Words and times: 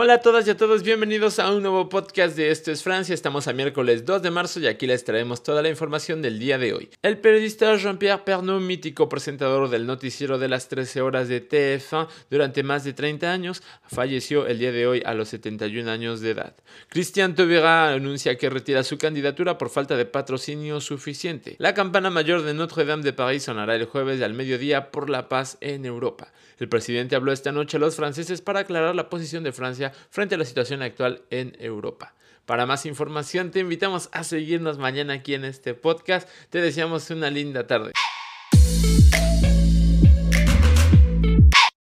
Hola 0.00 0.14
a 0.14 0.20
todas 0.20 0.46
y 0.46 0.50
a 0.50 0.56
todos, 0.56 0.84
bienvenidos 0.84 1.40
a 1.40 1.52
un 1.52 1.60
nuevo 1.60 1.88
podcast 1.88 2.36
de 2.36 2.52
Esto 2.52 2.70
es 2.70 2.84
Francia. 2.84 3.12
Estamos 3.12 3.48
a 3.48 3.52
miércoles 3.52 4.04
2 4.04 4.22
de 4.22 4.30
marzo 4.30 4.60
y 4.60 4.68
aquí 4.68 4.86
les 4.86 5.02
traemos 5.02 5.42
toda 5.42 5.60
la 5.60 5.70
información 5.70 6.22
del 6.22 6.38
día 6.38 6.56
de 6.56 6.72
hoy. 6.72 6.88
El 7.02 7.18
periodista 7.18 7.74
Jean-Pierre 7.74 8.22
Pernaut, 8.24 8.62
mítico 8.62 9.08
presentador 9.08 9.68
del 9.68 9.86
noticiero 9.86 10.38
de 10.38 10.48
las 10.48 10.68
13 10.68 11.00
horas 11.00 11.26
de 11.26 11.42
TF1 11.42 12.06
durante 12.30 12.62
más 12.62 12.84
de 12.84 12.92
30 12.92 13.32
años, 13.32 13.64
falleció 13.88 14.46
el 14.46 14.60
día 14.60 14.70
de 14.70 14.86
hoy 14.86 15.02
a 15.04 15.14
los 15.14 15.30
71 15.30 15.90
años 15.90 16.20
de 16.20 16.30
edad. 16.30 16.54
Christian 16.90 17.34
Taubira 17.34 17.88
anuncia 17.92 18.38
que 18.38 18.50
retira 18.50 18.84
su 18.84 18.98
candidatura 18.98 19.58
por 19.58 19.68
falta 19.68 19.96
de 19.96 20.04
patrocinio 20.04 20.80
suficiente. 20.80 21.56
La 21.58 21.74
campana 21.74 22.08
mayor 22.08 22.42
de 22.42 22.54
Notre-Dame 22.54 23.02
de 23.02 23.14
París 23.14 23.42
sonará 23.42 23.74
el 23.74 23.86
jueves 23.86 24.22
al 24.22 24.34
mediodía 24.34 24.92
por 24.92 25.10
la 25.10 25.28
paz 25.28 25.58
en 25.60 25.84
Europa. 25.84 26.30
El 26.58 26.68
presidente 26.68 27.14
habló 27.14 27.32
esta 27.32 27.52
noche 27.52 27.76
a 27.76 27.80
los 27.80 27.94
franceses 27.96 28.42
para 28.42 28.60
aclarar 28.60 28.94
la 28.94 29.08
posición 29.08 29.44
de 29.44 29.52
Francia 29.52 29.87
frente 30.10 30.34
a 30.34 30.38
la 30.38 30.44
situación 30.44 30.82
actual 30.82 31.22
en 31.30 31.56
Europa. 31.58 32.14
Para 32.46 32.64
más 32.64 32.86
información 32.86 33.50
te 33.50 33.60
invitamos 33.60 34.08
a 34.12 34.24
seguirnos 34.24 34.78
mañana 34.78 35.12
aquí 35.12 35.34
en 35.34 35.44
este 35.44 35.74
podcast. 35.74 36.28
Te 36.48 36.62
deseamos 36.62 37.10
una 37.10 37.30
linda 37.30 37.66
tarde. 37.66 37.92